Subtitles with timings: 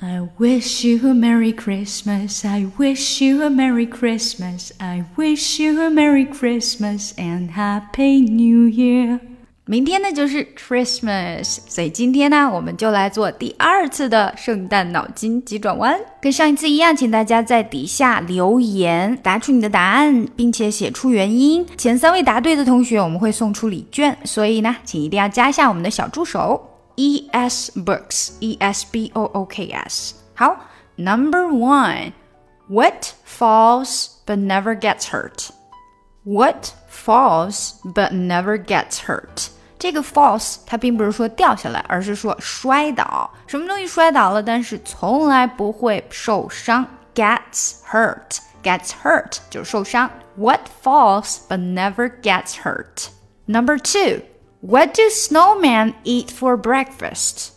[0.00, 2.44] I wish you a Merry Christmas.
[2.44, 4.70] I wish you a Merry Christmas.
[4.78, 9.18] I wish you a Merry Christmas and Happy New Year.
[9.64, 15.98] 明天呢就是 Christmas，所以今天呢我们就来做第二次的圣诞脑筋急转弯。
[16.22, 21.66] 跟上一次一样，请大家在底下留言，答出你的答案，并且写出原因。
[21.76, 24.16] 前三位答对的同学，我们会送出礼券。
[24.22, 30.13] 所以呢，请一定要加一下我们的小助手 E S Books E S B O O K S。
[30.35, 30.57] 好，
[30.95, 39.49] Number one，What falls but never gets hurt？What falls but never gets hurt？
[39.79, 43.29] 这个 falls 它并不是说掉下来，而是说摔倒。
[43.47, 46.85] 什么东西摔倒了，但是从来不会受伤？
[47.15, 50.09] Gets hurt, gets hurt 就是受伤。
[50.35, 53.09] What falls but never gets hurt?
[53.45, 54.21] Number two,
[54.61, 57.49] what do snowmen eat for breakfast?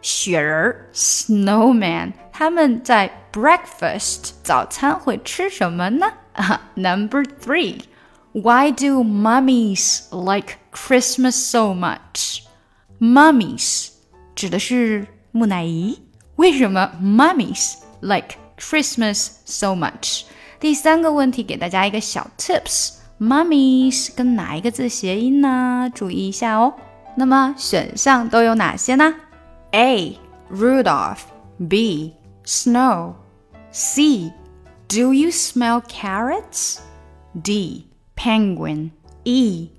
[0.00, 6.12] 雪人 snowman 他们在 breakfast 早餐会吃什么呢？
[6.74, 7.82] Number three.
[8.32, 12.40] Why do mummies like Christmas so much?
[12.98, 13.90] Mummies
[14.34, 16.02] 指的是木乃伊。
[16.36, 20.22] 为什么 mummies like Christmas so much？
[20.58, 22.30] 第三个问题给大家一个小
[23.18, 25.90] tips：mummies 跟哪一个字谐音呢？
[25.94, 26.74] 注意一下哦。
[27.16, 29.14] 那么选项都有哪些呢？
[29.72, 30.18] A.
[30.50, 31.20] Rudolph
[31.68, 32.14] B.
[32.44, 33.14] Snow
[33.70, 34.32] C.
[34.88, 36.78] Do you smell carrots?
[37.40, 38.90] D penguin.
[39.24, 39.70] E.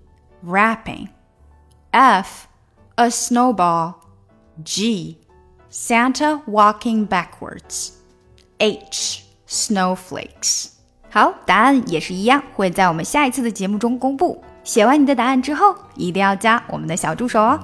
[0.43, 1.09] Wrapping.
[1.91, 2.47] F.
[2.95, 3.95] A snowball.
[4.63, 5.17] G.
[5.69, 7.93] Santa walking backwards.
[8.59, 9.25] H.
[9.45, 10.71] Snowflakes.
[11.10, 14.42] 好，答案也是一样，会在我们下一次的节目中公布。
[14.62, 17.58] 写完你的答案之后，一定要加我们的小助手哦。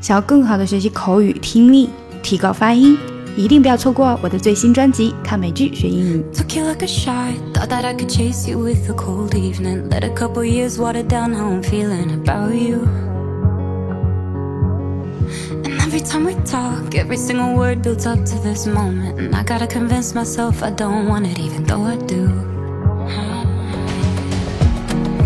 [0.00, 1.88] 想要更好的学习口语听力，
[2.22, 2.98] 提高发音。
[3.36, 6.24] 一定不要错过我的最新专辑《看美剧学英语》。
[15.96, 19.18] Every time we talk, every single word builds up to this moment.
[19.18, 22.24] And I gotta convince myself I don't want it, even though I do.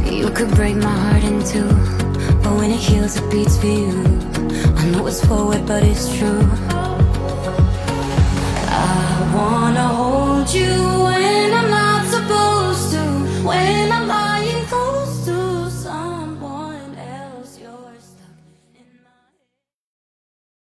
[0.09, 1.67] You could break my heart in two,
[2.41, 3.91] but when it heals, it beats for you.
[4.77, 6.49] I know it's forward, but it's true.
[8.71, 9.91] I wanna